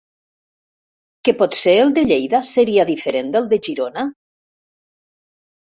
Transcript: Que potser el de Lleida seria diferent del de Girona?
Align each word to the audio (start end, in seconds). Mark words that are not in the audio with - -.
Que 1.29 1.33
potser 1.41 1.75
el 1.83 1.93
de 1.99 2.05
Lleida 2.13 2.41
seria 2.53 2.87
diferent 2.93 3.31
del 3.39 3.53
de 3.55 3.63
Girona? 3.71 4.09